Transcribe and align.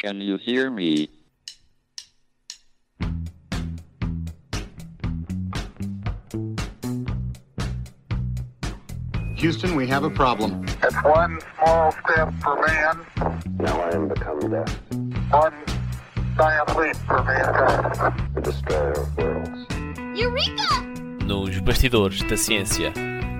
Can 0.00 0.22
you 0.22 0.38
hear 0.38 0.70
me? 0.70 1.10
Houston, 9.36 9.74
we 9.74 9.86
have 9.86 10.04
a 10.04 10.10
problem. 10.10 10.64
It's 10.82 10.96
one 11.02 11.38
small 11.56 11.92
step 11.92 12.32
for 12.42 12.56
man, 12.66 13.00
Now 13.58 13.80
I 13.80 13.94
am 13.94 14.08
become 14.08 14.40
death, 14.50 14.78
one 15.30 15.54
giant 16.36 16.76
leap 16.76 16.96
for 17.06 17.22
mankind. 17.22 18.34
the 18.34 18.40
destroyer 18.40 18.92
of 18.92 19.16
worlds. 19.16 19.66
Eureka! 20.14 21.24
Nos 21.24 21.58
Bastidores 21.60 22.22
da 22.22 22.36
Ciência, 22.36 22.92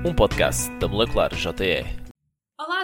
um 0.04 0.14
podcast 0.14 0.70
da 0.78 0.88
Molecular 0.88 1.30
JE. 1.34 1.99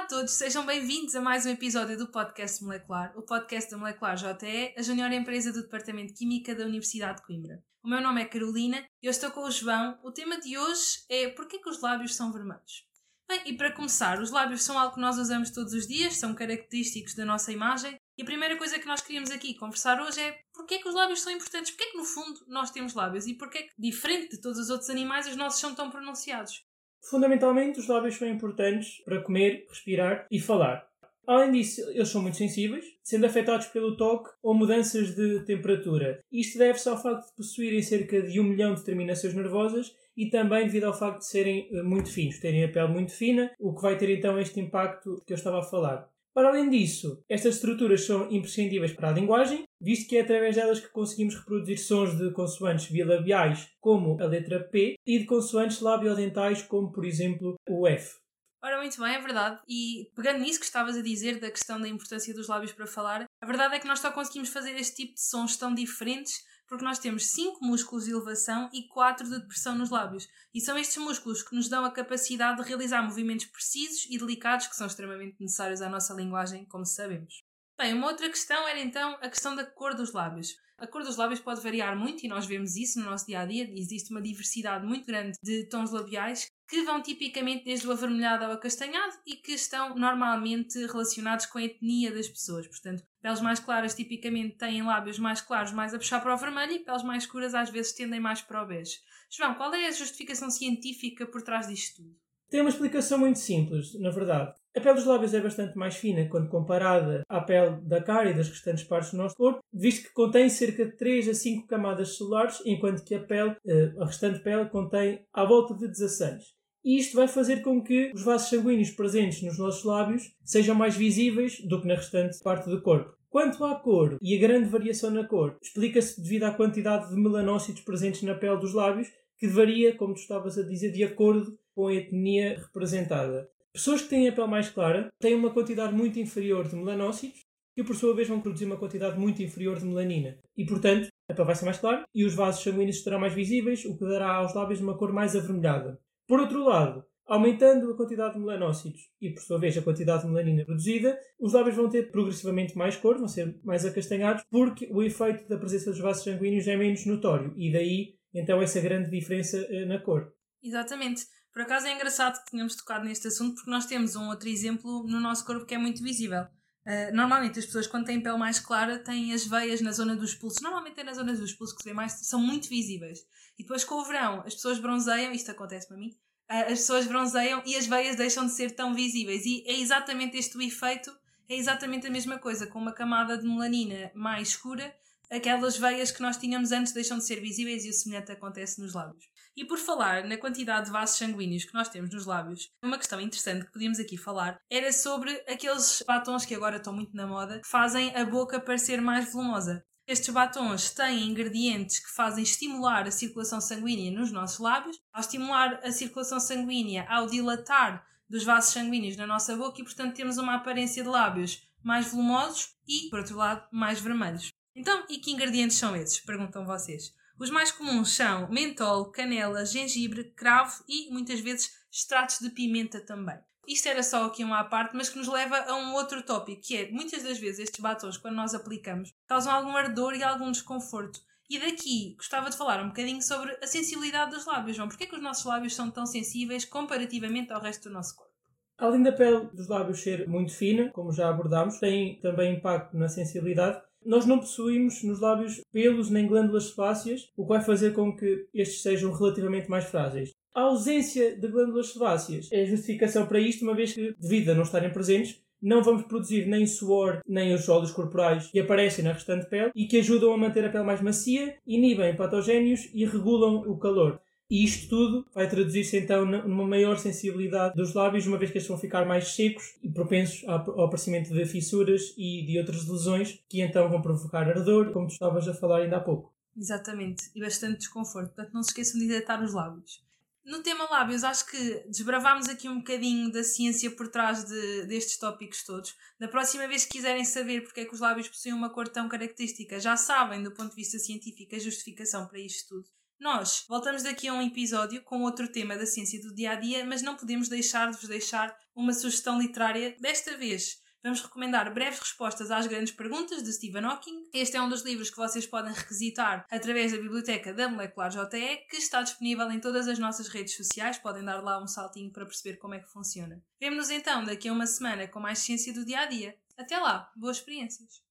A 0.07 0.09
todos, 0.09 0.35
sejam 0.35 0.65
bem-vindos 0.65 1.17
a 1.17 1.21
mais 1.21 1.45
um 1.47 1.51
episódio 1.51 1.99
do 1.99 2.07
Podcast 2.07 2.63
Molecular, 2.63 3.13
o 3.19 3.23
podcast 3.23 3.69
da 3.69 3.77
Molecular 3.77 4.17
JE, 4.17 4.73
a 4.79 4.81
junior 4.81 5.11
empresa 5.11 5.53
do 5.53 5.63
Departamento 5.63 6.13
de 6.13 6.19
Química 6.21 6.55
da 6.55 6.65
Universidade 6.65 7.17
de 7.17 7.27
Coimbra. 7.27 7.61
O 7.83 7.89
meu 7.89 8.01
nome 8.01 8.23
é 8.23 8.25
Carolina 8.25 8.87
e 9.03 9.07
eu 9.07 9.11
estou 9.11 9.33
com 9.33 9.41
o 9.41 9.51
João. 9.51 9.99
O 10.05 10.13
tema 10.13 10.41
de 10.41 10.57
hoje 10.57 11.05
é 11.11 11.31
porquê 11.31 11.59
que 11.59 11.69
os 11.69 11.81
lábios 11.81 12.15
são 12.15 12.33
vermelhos? 12.33 12.87
Bem, 13.29 13.41
e 13.47 13.57
para 13.57 13.73
começar, 13.73 14.21
os 14.21 14.31
lábios 14.31 14.63
são 14.63 14.79
algo 14.79 14.95
que 14.95 15.01
nós 15.01 15.19
usamos 15.19 15.51
todos 15.51 15.73
os 15.73 15.89
dias, 15.89 16.15
são 16.15 16.37
característicos 16.37 17.17
da 17.17 17.25
nossa 17.25 17.51
imagem. 17.51 17.99
E 18.17 18.23
a 18.23 18.25
primeira 18.25 18.57
coisa 18.57 18.79
que 18.79 18.87
nós 18.87 19.01
queríamos 19.01 19.33
aqui 19.33 19.55
conversar 19.55 20.01
hoje 20.01 20.21
é 20.21 20.39
porquê 20.55 20.79
que 20.79 20.89
os 20.89 20.95
lábios 20.95 21.21
são 21.21 21.33
importantes, 21.33 21.73
porquê 21.73 21.91
que 21.91 21.99
no 21.99 22.05
fundo 22.05 22.45
nós 22.47 22.71
temos 22.71 22.95
lábios 22.95 23.27
e 23.27 23.35
porquê 23.35 23.65
que, 23.65 23.75
diferente 23.77 24.37
de 24.37 24.41
todos 24.41 24.61
os 24.61 24.71
outros 24.71 24.89
animais, 24.89 25.27
os 25.27 25.35
nossos 25.35 25.59
são 25.59 25.75
tão 25.75 25.91
pronunciados. 25.91 26.65
Fundamentalmente, 27.03 27.79
os 27.79 27.89
lábios 27.89 28.17
são 28.17 28.29
importantes 28.29 29.03
para 29.05 29.23
comer, 29.23 29.67
respirar 29.69 30.27
e 30.31 30.41
falar. 30.41 30.87
Além 31.27 31.51
disso, 31.51 31.81
eles 31.91 32.09
são 32.09 32.23
muito 32.23 32.37
sensíveis, 32.37 32.85
sendo 33.03 33.27
afetados 33.27 33.67
pelo 33.67 33.97
toque 33.97 34.31
ou 34.43 34.55
mudanças 34.55 35.15
de 35.15 35.45
temperatura. 35.45 36.21
Isto 36.31 36.59
deve-se 36.59 36.89
ao 36.89 37.03
facto 37.03 37.27
de 37.27 37.35
possuírem 37.35 37.83
cerca 37.83 38.23
de 38.23 38.39
um 38.39 38.45
milhão 38.45 38.75
de 38.75 38.85
terminações 38.85 39.35
nervosas 39.35 39.93
e 40.17 40.31
também 40.31 40.67
devido 40.67 40.85
ao 40.85 40.97
facto 40.97 41.19
de 41.19 41.27
serem 41.27 41.69
eh, 41.73 41.83
muito 41.83 42.11
finos, 42.13 42.39
terem 42.39 42.65
a 42.65 42.69
pele 42.69 42.89
muito 42.89 43.13
fina, 43.13 43.51
o 43.59 43.75
que 43.75 43.83
vai 43.83 43.99
ter 43.99 44.09
então 44.11 44.39
este 44.39 44.61
impacto 44.61 45.21
que 45.27 45.33
eu 45.33 45.37
estava 45.37 45.59
a 45.59 45.65
falar. 45.65 46.09
Para 46.37 46.51
além 46.51 46.69
disso, 46.69 47.25
estas 47.31 47.55
estruturas 47.55 48.05
são 48.05 48.31
imprescindíveis 48.31 48.93
para 48.93 49.09
a 49.09 49.13
linguagem, 49.13 49.65
visto 49.81 50.07
que 50.07 50.19
é 50.19 50.21
através 50.21 50.55
delas 50.55 50.79
que 50.79 50.91
conseguimos 50.91 51.35
reproduzir 51.35 51.79
sons 51.79 52.15
de 52.19 52.31
consoantes 52.33 52.91
bilabiais, 52.91 53.71
como 53.81 54.21
a 54.21 54.27
letra 54.27 54.63
P, 54.63 54.97
e 55.07 55.19
de 55.19 55.25
consoantes 55.25 55.81
labiodentais, 55.81 56.61
como 56.61 56.93
por 56.93 57.07
exemplo 57.07 57.55
o 57.67 57.89
F. 57.89 58.19
Ora, 58.63 58.77
muito 58.77 59.01
bem, 59.01 59.15
é 59.15 59.19
verdade. 59.19 59.61
E 59.67 60.11
pegando 60.15 60.41
nisso 60.41 60.61
que 60.61 60.67
estavas 60.67 60.95
a 60.95 61.01
dizer, 61.01 61.41
da 61.41 61.51
questão 61.51 61.81
da 61.81 61.89
importância 61.89 62.35
dos 62.35 62.49
lábios 62.49 62.73
para 62.73 62.87
falar, 62.87 63.25
a 63.41 63.47
verdade 63.47 63.77
é 63.77 63.79
que 63.79 63.87
nós 63.87 64.01
só 64.01 64.13
conseguimos 64.13 64.51
fazer 64.51 64.77
este 64.77 64.95
tipo 64.95 65.15
de 65.15 65.23
sons 65.23 65.57
tão 65.57 65.75
diferentes 65.75 66.45
porque 66.69 66.85
nós 66.85 66.99
temos 66.99 67.27
5 67.29 67.65
músculos 67.65 68.05
de 68.05 68.11
elevação 68.11 68.69
e 68.73 68.89
4 68.89 69.29
de 69.29 69.39
depressão 69.39 69.77
nos 69.77 69.91
lábios. 69.91 70.29
E 70.55 70.61
são 70.61 70.77
estes 70.77 70.97
músculos 70.97 71.43
que 71.43 71.55
nos 71.55 71.69
dão 71.69 71.85
a 71.85 71.91
capacidade 71.91 72.63
de 72.63 72.69
realizar 72.69 73.03
movimentos 73.03 73.47
precisos 73.47 74.07
e 74.11 74.19
delicados 74.19 74.67
que 74.67 74.77
são 74.77 74.87
extremamente 74.87 75.37
necessários 75.41 75.81
à 75.81 75.89
nossa 75.89 76.15
linguagem, 76.15 76.65
como 76.67 76.85
sabemos. 76.85 77.45
Bem, 77.79 77.95
uma 77.95 78.09
outra 78.09 78.29
questão 78.29 78.67
era 78.67 78.81
então 78.81 79.17
a 79.21 79.29
questão 79.29 79.55
da 79.55 79.65
cor 79.65 79.95
dos 79.95 80.13
lábios. 80.13 80.57
A 80.79 80.87
cor 80.87 81.03
dos 81.03 81.17
lábios 81.17 81.41
pode 81.41 81.61
variar 81.61 81.97
muito 81.97 82.25
e 82.25 82.29
nós 82.29 82.47
vemos 82.47 82.77
isso 82.77 82.99
no 82.99 83.07
nosso 83.07 83.27
dia 83.27 83.41
a 83.41 83.47
dia. 83.47 83.71
Existe 83.79 84.11
uma 84.11 84.21
diversidade 84.21 84.87
muito 84.87 85.07
grande 85.07 85.39
de 85.43 85.65
tons 85.69 85.91
labiais 85.91 86.47
que 86.69 86.83
vão 86.83 87.01
tipicamente 87.01 87.65
desde 87.65 87.87
o 87.87 87.93
avermelhado 87.93 88.45
ao 88.45 88.53
acastanhado 88.53 89.15
e 89.27 89.37
que 89.37 89.53
estão 89.53 89.95
normalmente 89.97 90.79
relacionados 90.87 91.47
com 91.47 91.59
a 91.59 91.63
etnia 91.63 92.13
das 92.13 92.29
pessoas. 92.29 92.67
Portanto, 92.67 93.05
peles 93.23 93.41
mais 93.41 93.61
claras 93.61 93.95
tipicamente 93.95 94.57
têm 94.57 94.83
lábios 94.83 95.19
mais 95.19 95.41
claros 95.41 95.73
mais 95.73 95.95
a 95.95 95.99
puxar 95.99 96.21
para 96.21 96.35
o 96.35 96.39
vermelho 96.39 96.73
e 96.73 96.79
peles 96.81 97.03
mais 97.03 97.23
escuras 97.23 97.55
às 97.55 97.71
vezes 97.71 97.93
tendem 97.93 98.21
mais 98.21 98.43
para 98.43 98.63
o 98.63 98.67
bege. 98.67 98.99
João, 99.31 99.55
qual 99.55 99.73
é 99.75 99.87
a 99.87 99.93
justificação 99.93 100.51
científica 100.51 101.27
por 101.27 101.43
trás 101.43 101.69
disto 101.69 102.03
tudo? 102.03 102.17
Tem 102.49 102.61
uma 102.61 102.71
explicação 102.71 103.19
muito 103.19 103.41
simples, 103.41 103.99
na 104.01 104.11
verdade. 104.11 104.55
A 104.77 104.81
pele 104.81 104.95
dos 104.95 105.07
lábios 105.07 105.35
é 105.35 105.41
bastante 105.41 105.77
mais 105.77 105.97
fina 105.97 106.29
quando 106.29 106.49
comparada 106.49 107.23
à 107.29 107.41
pele 107.41 107.81
da 107.83 108.01
cara 108.01 108.31
e 108.31 108.35
das 108.35 108.49
restantes 108.49 108.85
partes 108.85 109.11
do 109.11 109.17
nosso 109.17 109.35
corpo, 109.35 109.61
visto 109.73 110.07
que 110.07 110.15
contém 110.15 110.49
cerca 110.49 110.85
de 110.85 110.97
3 110.97 111.31
a 111.31 111.35
5 111.35 111.67
camadas 111.67 112.17
celulares, 112.17 112.63
enquanto 112.65 113.03
que 113.03 113.15
a 113.15 113.21
pele, 113.21 113.57
eh, 113.67 113.93
a 113.99 114.05
restante 114.05 114.41
pele, 114.41 114.69
contém 114.69 115.25
à 115.33 115.45
volta 115.45 115.75
de 115.75 115.89
16. 115.89 116.55
E 116.87 116.99
isto 116.99 117.17
vai 117.17 117.27
fazer 117.27 117.63
com 117.63 117.83
que 117.83 118.13
os 118.15 118.23
vasos 118.23 118.49
sanguíneos 118.49 118.91
presentes 118.91 119.43
nos 119.43 119.59
nossos 119.59 119.83
lábios 119.83 120.31
sejam 120.45 120.73
mais 120.73 120.97
visíveis 120.97 121.61
do 121.61 121.81
que 121.81 121.89
na 121.89 121.97
restante 121.97 122.39
parte 122.39 122.71
do 122.71 122.81
corpo. 122.81 123.13
Quanto 123.29 123.65
à 123.65 123.75
cor 123.75 124.17
e 124.23 124.37
a 124.37 124.41
grande 124.41 124.69
variação 124.69 125.11
na 125.11 125.27
cor, 125.27 125.57
explica-se 125.61 126.23
devido 126.23 126.45
à 126.45 126.53
quantidade 126.53 127.11
de 127.11 127.21
melanócitos 127.21 127.83
presentes 127.83 128.23
na 128.23 128.37
pele 128.37 128.61
dos 128.61 128.73
lábios, 128.73 129.09
que 129.37 129.49
varia, 129.49 129.97
como 129.97 130.15
tu 130.15 130.21
estavas 130.21 130.57
a 130.59 130.63
dizer, 130.63 130.93
de 130.93 131.03
acordo 131.03 131.59
com 131.75 131.89
a 131.89 131.93
etnia 131.93 132.57
representada. 132.61 133.51
Pessoas 133.73 134.03
que 134.03 134.09
têm 134.09 134.29
a 134.29 134.33
pele 134.33 134.47
mais 134.47 134.69
clara 134.69 135.09
têm 135.21 135.35
uma 135.35 135.51
quantidade 135.53 135.93
muito 135.93 136.21
inferior 136.21 136.69
de 136.69 136.77
melanócitos, 136.77 137.41
que 137.75 137.83
por 137.83 137.97
sua 137.97 138.15
vez 138.15 138.29
vão 138.29 138.41
produzir 138.41 138.65
uma 138.65 138.79
quantidade 138.79 139.19
muito 139.19 139.43
inferior 139.43 139.77
de 139.77 139.85
melanina. 139.85 140.39
E, 140.57 140.65
portanto, 140.65 141.09
a 141.29 141.35
pele 141.35 141.47
vai 141.47 141.57
ser 141.57 141.65
mais 141.65 141.79
clara 141.79 142.05
e 142.15 142.25
os 142.25 142.37
vasos 142.37 142.63
sanguíneos 142.63 142.99
estarão 142.99 143.19
mais 143.19 143.35
visíveis, 143.35 143.85
o 143.85 143.99
que 143.99 144.07
dará 144.07 144.37
aos 144.37 144.55
lábios 144.55 144.81
uma 144.81 144.97
cor 144.97 145.13
mais 145.13 145.35
avermelhada. 145.35 145.99
Por 146.27 146.41
outro 146.41 146.65
lado, 146.65 147.05
aumentando 147.27 147.91
a 147.91 147.97
quantidade 147.97 148.35
de 148.35 148.41
melanócitos 148.41 149.01
e, 149.21 149.31
por 149.31 149.43
sua 149.43 149.59
vez, 149.59 149.77
a 149.77 149.83
quantidade 149.83 150.23
de 150.23 150.29
melanina 150.29 150.65
produzida, 150.65 151.19
os 151.39 151.53
lábios 151.53 151.77
vão 151.77 151.89
ter 151.89 152.11
progressivamente 152.11 152.77
mais 152.77 152.97
cor, 152.97 153.19
vão 153.19 153.29
ser 153.29 153.59
mais 153.65 153.85
acastanhados, 153.85 154.45
porque 154.51 154.89
o 154.91 155.03
efeito 155.03 155.49
da 155.49 155.59
presença 155.59 155.91
dos 155.91 156.01
vasos 156.01 156.25
sanguíneos 156.25 156.67
é 156.67 156.77
menos 156.77 157.05
notório 157.07 157.53
e 157.57 157.73
daí, 157.73 158.17
então, 158.35 158.61
essa 158.61 158.81
grande 158.81 159.11
diferença 159.11 159.57
eh, 159.59 159.85
na 159.87 159.99
cor. 159.99 160.33
Exatamente. 160.63 161.25
Por 161.53 161.63
acaso 161.63 161.87
é 161.87 161.95
engraçado 161.95 162.43
que 162.45 162.51
tenhamos 162.51 162.77
tocado 162.77 163.07
neste 163.07 163.29
assunto 163.29 163.55
porque 163.55 163.71
nós 163.71 163.87
temos 163.87 164.15
um 164.15 164.29
outro 164.29 164.49
exemplo 164.49 165.05
no 165.07 165.19
nosso 165.21 165.47
corpo 165.47 165.65
que 165.65 165.75
é 165.75 165.79
muito 165.79 166.03
visível. 166.03 166.45
Uh, 166.87 167.13
normalmente 167.13 167.59
as 167.59 167.67
pessoas 167.67 167.89
quando 167.89 168.07
têm 168.07 168.21
pele 168.21 168.39
mais 168.39 168.61
clara 168.61 168.97
têm 168.97 169.33
as 169.33 169.45
veias 169.45 169.81
na 169.81 169.91
zona 169.91 170.15
dos 170.15 170.37
pulsos, 170.37 170.63
normalmente 170.63 171.01
é 171.01 171.03
na 171.03 171.13
zona 171.13 171.35
dos 171.35 171.53
pulsos 171.53 171.75
que 171.77 171.83
se 171.83 171.89
vê 171.89 171.93
mais, 171.93 172.13
são 172.13 172.41
muito 172.41 172.69
visíveis. 172.69 173.27
E 173.59 173.65
depois 173.65 173.83
com 173.83 173.97
o 173.97 174.05
verão 174.05 174.45
as 174.47 174.55
pessoas 174.55 174.79
bronzeiam, 174.79 175.33
isto 175.33 175.51
acontece 175.51 175.89
para 175.89 175.97
mim, 175.97 176.17
uh, 176.49 176.73
as 176.73 176.79
pessoas 176.79 177.09
bronzeiam 177.09 177.61
e 177.67 177.75
as 177.75 177.87
veias 177.87 178.15
deixam 178.15 178.47
de 178.47 178.53
ser 178.53 178.71
tão 178.71 178.95
visíveis. 178.95 179.45
E 179.45 179.65
é 179.67 179.81
exatamente 179.81 180.37
este 180.37 180.57
o 180.57 180.63
efeito, 180.63 181.11
é 181.49 181.57
exatamente 181.57 182.07
a 182.07 182.11
mesma 182.11 182.39
coisa, 182.39 182.69
com 182.69 182.79
uma 182.79 182.93
camada 182.93 183.37
de 183.37 183.45
melanina 183.45 184.13
mais 184.15 184.51
escura, 184.51 184.95
aquelas 185.29 185.77
veias 185.77 186.13
que 186.13 186.23
nós 186.23 186.37
tínhamos 186.37 186.71
antes 186.71 186.93
deixam 186.93 187.19
de 187.19 187.25
ser 187.25 187.41
visíveis 187.41 187.85
e 187.85 187.91
o 187.91 187.93
semelhante 187.93 188.31
acontece 188.31 188.81
nos 188.81 188.95
lábios. 188.95 189.25
E 189.57 189.65
por 189.65 189.79
falar 189.79 190.25
na 190.25 190.37
quantidade 190.37 190.87
de 190.87 190.93
vasos 190.93 191.17
sanguíneos 191.17 191.65
que 191.65 191.73
nós 191.73 191.89
temos 191.89 192.11
nos 192.11 192.27
lábios, 192.27 192.71
uma 192.83 192.99
questão 192.99 193.19
interessante 193.19 193.65
que 193.65 193.73
podíamos 193.73 193.99
aqui 193.99 194.19
falar 194.19 194.61
era 194.71 194.93
sobre 194.93 195.33
aqueles 195.49 196.03
batons 196.07 196.45
que 196.45 196.55
agora 196.55 196.77
estão 196.77 196.93
muito 196.93 197.17
na 197.17 197.27
moda, 197.27 197.61
que 197.61 197.69
fazem 197.69 198.15
a 198.15 198.25
boca 198.25 198.61
parecer 198.61 199.01
mais 199.01 199.33
volumosa. 199.33 199.83
Estes 200.07 200.29
batons 200.29 200.91
têm 200.91 201.27
ingredientes 201.27 201.99
que 201.99 202.11
fazem 202.11 202.45
estimular 202.45 203.07
a 203.07 203.11
circulação 203.11 203.61
sanguínea 203.61 204.11
nos 204.11 204.31
nossos 204.31 204.59
lábios. 204.59 205.01
Ao 205.11 205.21
estimular 205.21 205.81
a 205.83 205.91
circulação 205.91 206.39
sanguínea, 206.39 207.07
ao 207.09 207.27
dilatar 207.27 208.07
dos 208.29 208.45
vasos 208.45 208.73
sanguíneos 208.73 209.17
na 209.17 209.27
nossa 209.27 209.57
boca, 209.57 209.81
e 209.81 209.85
portanto 209.85 210.15
temos 210.15 210.37
uma 210.37 210.57
aparência 210.57 211.03
de 211.03 211.09
lábios 211.09 211.67
mais 211.83 212.09
volumosos 212.13 212.77
e, 212.87 213.09
por 213.09 213.21
outro 213.21 213.37
lado, 213.37 213.67
mais 213.73 214.01
vermelhos. 214.01 214.53
Então, 214.75 215.05
e 215.09 215.19
que 215.19 215.33
ingredientes 215.33 215.79
são 215.79 215.97
esses? 215.97 216.21
Perguntam 216.21 216.67
vocês. 216.67 217.15
Os 217.39 217.51
mais 217.51 217.71
comuns 217.71 218.13
são 218.13 218.49
mentol, 218.51 219.11
canela, 219.11 219.67
gengibre, 219.67 220.25
cravo 220.35 220.83
e, 220.89 221.11
muitas 221.13 221.41
vezes, 221.41 221.71
extratos 221.93 222.39
de 222.39 222.51
pimenta 222.51 223.01
também. 223.01 223.39
Isto 223.69 223.89
era 223.89 224.03
só 224.03 224.25
aqui 224.25 224.45
uma 224.45 224.61
à 224.61 224.65
parte, 224.65 224.97
mas 224.97 225.09
que 225.09 225.19
nos 225.19 225.29
leva 225.29 225.59
a 225.59 225.75
um 225.77 225.93
outro 225.95 226.23
tópico, 226.23 226.63
que 226.63 226.77
é, 226.77 226.91
muitas 226.91 227.23
das 227.23 227.39
vezes, 227.39 227.61
estes 227.61 227.81
batons, 227.81 228.17
quando 228.17 228.37
nós 228.37 228.55
aplicamos, 228.55 229.13
causam 229.27 229.53
algum 229.53 229.77
ardor 229.77 230.15
e 230.15 230.23
algum 230.23 230.51
desconforto. 230.51 231.21
E 231.51 231.59
daqui 231.59 232.15
gostava 232.17 232.49
de 232.49 232.57
falar 232.57 232.83
um 232.83 232.89
bocadinho 232.89 233.23
sobre 233.23 233.57
a 233.63 233.67
sensibilidade 233.67 234.31
dos 234.31 234.47
lábios, 234.47 234.77
João. 234.77 234.89
Porquê 234.89 235.05
é 235.05 235.07
que 235.07 235.15
os 235.15 235.23
nossos 235.23 235.45
lábios 235.45 235.75
são 235.75 235.91
tão 235.91 236.07
sensíveis 236.07 236.65
comparativamente 236.65 237.53
ao 237.53 237.61
resto 237.61 237.89
do 237.89 237.95
nosso 237.95 238.17
corpo? 238.17 238.33
Além 238.79 239.03
da 239.03 239.13
pele 239.13 239.47
dos 239.53 239.69
lábios 239.69 240.01
ser 240.01 240.29
muito 240.29 240.53
fina, 240.53 240.91
como 240.91 241.13
já 241.13 241.29
abordámos, 241.29 241.79
tem 241.79 242.21
também 242.21 242.55
impacto 242.55 242.97
na 242.97 243.09
sensibilidade. 243.09 243.81
Nós 244.07 244.25
não 244.25 244.39
possuímos 244.39 245.03
nos 245.03 245.21
lábios 245.21 245.61
pelos 245.73 246.09
nem 246.11 246.29
glândulas 246.29 246.71
sebáceas, 246.71 247.29
o 247.37 247.43
que 247.43 247.49
vai 247.49 247.61
fazer 247.61 247.93
com 247.93 248.15
que 248.15 248.47
estes 248.55 248.81
sejam 248.81 249.13
relativamente 249.13 249.69
mais 249.69 249.87
frágeis. 249.87 250.31
A 250.55 250.63
ausência 250.63 251.37
de 251.37 251.49
glândulas 251.49 251.93
sebáceas 251.93 252.49
é 252.53 252.63
a 252.63 252.67
justificação 252.67 253.27
para 253.27 253.41
isto, 253.41 253.65
uma 253.65 253.75
vez 253.75 253.93
que, 253.93 254.15
devido 254.19 254.51
a 254.51 254.55
não 254.55 254.63
estarem 254.63 254.93
presentes, 254.93 255.43
não 255.61 255.83
vamos 255.83 256.05
produzir 256.05 256.47
nem 256.47 256.67
suor 256.67 257.21
nem 257.27 257.53
os 257.53 257.69
óleos 257.69 257.91
corporais 257.91 258.47
que 258.47 258.61
aparecem 258.61 259.05
na 259.05 259.13
restante 259.13 259.49
pele 259.49 259.73
e 259.75 259.87
que 259.87 259.99
ajudam 259.99 260.33
a 260.33 260.39
manter 260.39 260.65
a 260.65 260.71
pele 260.71 260.85
mais 260.85 261.01
macia, 261.01 261.57
inibem 261.67 262.15
patogénios 262.15 262.89
e 262.95 263.05
regulam 263.05 263.57
o 263.67 263.77
calor. 263.77 264.21
E 264.49 264.65
isto 264.65 264.89
tudo 264.89 265.27
vai 265.35 265.49
traduzir-se 265.49 265.97
então 265.97 266.25
numa 266.25 266.67
maior 266.67 266.97
sensibilidade 266.99 267.75
dos 267.75 267.95
lábios, 267.95 268.27
uma 268.27 268.39
vez 268.39 268.51
que 268.51 268.59
eles 268.59 268.69
vão 268.69 268.79
ficar 268.79 269.05
mais 269.05 269.35
secos 269.35 269.77
e 269.83 269.91
propensos 269.91 270.45
ao 270.49 270.85
aparecimento 270.85 271.35
de 271.35 271.45
fissuras 271.47 272.15
e 272.17 272.47
de 272.47 272.59
outras 272.59 272.87
lesões 272.87 273.41
que 273.49 273.61
então 273.61 273.89
vão 273.91 274.01
provocar 274.01 274.49
ardor, 274.49 274.93
como 274.93 275.09
tu 275.09 275.13
estavas 275.13 275.49
a 275.49 275.55
falar 275.55 275.83
ainda 275.83 275.97
há 275.97 276.01
pouco. 276.01 276.33
Exatamente, 276.57 277.31
e 277.35 277.41
bastante 277.41 277.79
desconforto. 277.79 278.29
Portanto, 278.35 278.55
não 278.55 278.63
se 278.63 278.71
esqueçam 278.71 279.01
de 279.01 279.07
hidratar 279.07 279.43
os 279.43 279.53
lábios. 279.53 280.07
No 280.45 280.63
tema 280.63 280.89
lábios, 280.89 281.25
acho 281.25 281.45
que 281.51 281.85
desbravámos 281.89 282.49
aqui 282.49 282.69
um 282.69 282.79
bocadinho 282.79 283.33
da 283.33 283.43
ciência 283.43 283.91
por 283.91 284.07
trás 284.07 284.45
de, 284.45 284.87
destes 284.87 285.19
tópicos 285.19 285.65
todos. 285.65 285.93
Da 286.21 286.29
próxima 286.29 286.69
vez 286.69 286.85
que 286.85 286.93
quiserem 286.93 287.25
saber 287.25 287.65
porque 287.65 287.81
é 287.81 287.85
que 287.85 287.93
os 287.93 287.99
lábios 287.99 288.29
possuem 288.29 288.55
uma 288.55 288.71
cor 288.71 288.89
tão 288.89 289.09
característica, 289.09 289.81
já 289.81 289.97
sabem, 289.97 290.45
do 290.45 290.53
ponto 290.53 290.71
de 290.71 290.77
vista 290.77 291.01
científico, 291.01 291.57
a 291.57 291.59
justificação 291.59 292.29
para 292.29 292.39
isto 292.39 292.69
tudo. 292.69 292.89
Nós 293.19 293.65
voltamos 293.69 294.03
daqui 294.03 294.29
a 294.29 294.35
um 294.35 294.43
episódio 294.43 295.03
com 295.03 295.23
outro 295.23 295.49
tema 295.49 295.77
da 295.77 295.87
ciência 295.87 296.21
do 296.21 296.35
dia 296.35 296.53
a 296.53 296.55
dia, 296.55 296.85
mas 296.85 297.03
não 297.03 297.17
podemos 297.17 297.49
deixar 297.49 297.91
de 297.91 297.97
vos 297.97 298.09
deixar 298.09 298.55
uma 298.75 298.93
sugestão 298.93 299.41
literária, 299.41 299.97
desta 300.01 300.37
vez 300.37 300.85
vamos 301.07 301.23
recomendar 301.23 301.73
breves 301.73 302.01
respostas 302.01 302.51
às 302.51 302.67
grandes 302.67 302.93
perguntas 302.93 303.43
de 303.43 303.53
Stephen 303.53 303.85
Hawking. 303.85 304.25
Este 304.35 304.57
é 304.57 304.63
um 304.63 304.69
dos 304.69 304.83
livros 304.83 305.09
que 305.09 305.17
vocês 305.17 305.47
podem 305.47 305.73
requisitar 305.73 306.45
através 306.51 306.91
da 306.93 306.99
biblioteca 306.99 307.55
da 307.55 307.69
Molecular 307.69 308.11
JE, 308.11 308.59
que 308.69 308.77
está 308.77 309.03
disponível 309.03 309.51
em 309.53 309.61
todas 309.61 309.87
as 309.87 310.01
nossas 310.01 310.29
redes 310.29 310.57
sociais. 310.57 310.99
Podem 310.99 311.25
dar 311.25 311.41
lá 311.43 311.63
um 311.63 311.67
saltinho 311.69 312.11
para 312.11 312.27
perceber 312.27 312.57
como 312.57 312.75
é 312.75 312.81
que 312.81 312.91
funciona. 312.91 313.41
Vemo-nos 313.61 313.89
então 313.89 314.25
daqui 314.25 314.49
a 314.49 314.53
uma 314.53 314.67
semana 314.67 315.07
com 315.07 315.21
mais 315.21 315.39
ciência 315.39 315.73
do 315.73 315.85
dia 315.85 316.01
a 316.01 316.07
dia. 316.07 316.37
Até 316.59 316.77
lá, 316.77 317.11
boas 317.15 317.37
experiências! 317.37 318.03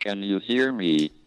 Can 0.00 0.24
you 0.24 0.40
hear 0.40 0.72
me? 0.72 1.19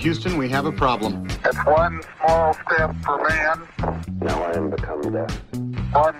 Houston, 0.00 0.38
we 0.38 0.48
have 0.48 0.64
a 0.66 0.72
problem. 0.72 1.26
It's 1.44 1.58
one 1.66 2.00
small 2.18 2.54
step 2.54 2.94
for 3.04 3.18
man, 3.28 3.58
Now 4.20 4.42
I 4.44 4.56
am 4.56 4.70
become 4.70 5.02
death, 5.12 5.38
one 5.92 6.16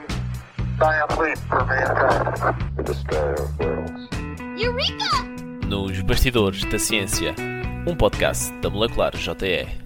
giant 0.79 1.19
leap 1.19 1.39
for 1.49 1.65
mankind. 1.65 2.77
the 2.77 2.83
destroyer 2.83 3.35
of 3.35 3.59
worlds. 3.59 4.09
Nos 5.67 6.03
Bastidores 6.03 6.65
da 6.65 6.79
Ciência, 6.79 7.35
um 7.87 7.97
podcast 7.97 8.53
da 8.61 8.69
Molecular 8.69 9.13
JE. 9.17 9.81